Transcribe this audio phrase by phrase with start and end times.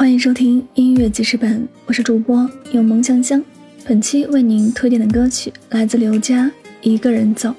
[0.00, 3.44] 欢迎收听音乐记事本，我是主播有梦香香。
[3.84, 6.46] 本期为您推荐的歌曲来自刘佳
[6.80, 7.50] 《一个人走》。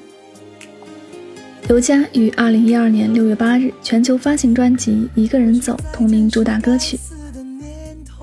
[1.68, 6.98] 刘佳于二零一二年六月八日全球发行专辑《一个人走》同名主打歌曲。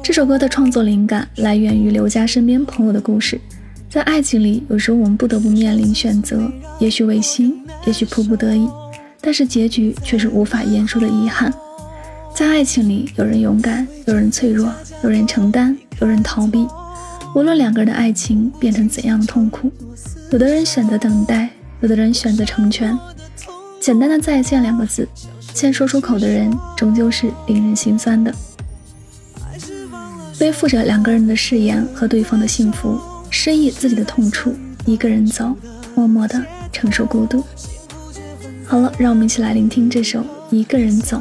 [0.03, 3.41] 这首歌的创作灵感来源于刘佳身边朋友的故事。
[3.89, 6.51] 在爱情里，有时候我们不得不面临选择，
[6.81, 7.57] 也许违心，
[7.87, 8.69] 也许迫不得已，
[9.21, 11.55] 但是结局却是无法言说的遗憾。
[12.39, 16.69] 在爱情里，有人勇敢，有人脆弱，有人承担，有人逃避。
[17.35, 19.73] 无论两个人的爱情变成怎样的痛苦，
[20.31, 22.97] 有的人选择等待，有的人选择成全。
[23.81, 25.09] 简单的再见两个字，
[25.53, 28.33] 先说出口的人，终究是令人心酸的。
[30.39, 33.01] 背负着两个人的誓言和对方的幸福。
[33.31, 34.55] 失忆自己的痛处，
[34.87, 35.57] 一个人走，
[35.97, 37.43] 默默的承受孤独。
[38.65, 40.21] 好了，让我们一起来聆听这首
[40.53, 41.17] 《一个人走》。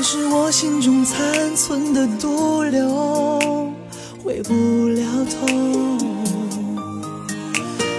[0.00, 3.62] 是我心中残存的毒瘤，
[4.24, 4.52] 回不
[4.88, 5.46] 了头。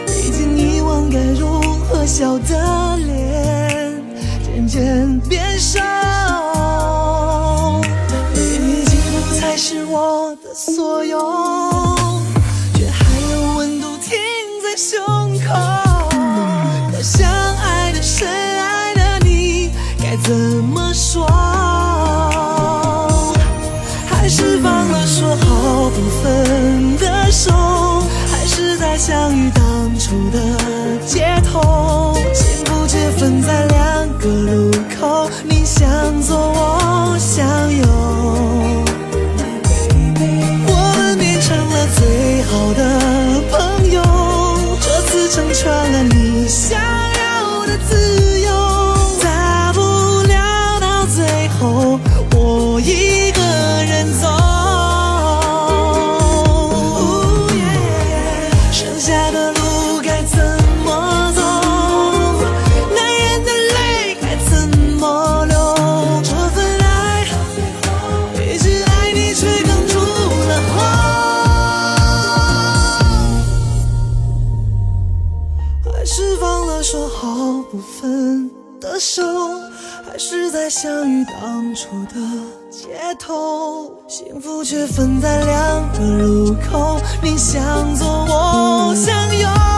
[0.07, 4.03] 已经遗忘该如何笑的脸，
[4.43, 5.79] 渐渐变瘦。
[8.33, 11.17] 你几乎才是我的所有，
[12.75, 14.11] 却还有温度停
[14.61, 14.99] 在胸
[15.39, 15.53] 口。
[16.91, 21.25] 那相爱的深爱的你，该怎么说？
[24.23, 27.51] 还是放了说好不分的手，
[28.31, 30.39] 还是在相遇当初的
[31.05, 31.82] 街头，
[76.15, 77.27] 释放了说好
[77.71, 78.47] 不分
[78.79, 79.23] 的手，
[80.05, 82.13] 还是在相遇当初的
[82.69, 89.72] 街头，幸福却分在两个路口，你向左，我向右。